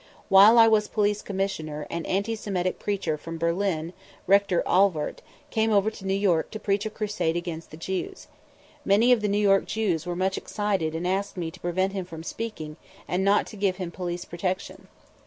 While 0.29 0.57
I 0.57 0.67
was 0.67 0.87
Police 0.87 1.21
Commissioner 1.21 1.85
an 1.91 2.07
anti 2.07 2.35
Semitic 2.35 2.79
preacher 2.79 3.19
from 3.19 3.37
Berlin, 3.37 3.93
Rector 4.25 4.63
Ahlwardt, 4.65 5.21
came 5.51 5.71
over 5.71 5.91
to 5.91 6.07
New 6.07 6.15
York 6.15 6.49
to 6.49 6.59
preach 6.59 6.87
a 6.87 6.89
crusade 6.89 7.37
against 7.37 7.69
the 7.69 7.77
Jews. 7.77 8.25
Many 8.83 9.11
of 9.11 9.21
the 9.21 9.27
New 9.29 9.37
York 9.37 9.65
Jews 9.67 10.07
were 10.07 10.15
much 10.15 10.39
excited 10.39 10.95
and 10.95 11.07
asked 11.07 11.37
me 11.37 11.51
to 11.51 11.59
prevent 11.59 11.93
him 11.93 12.05
from 12.05 12.23
speaking 12.23 12.77
and 13.07 13.23
not 13.23 13.45
to 13.45 13.55
give 13.55 13.75
him 13.75 13.91
police 13.91 14.25
protection. 14.25 14.87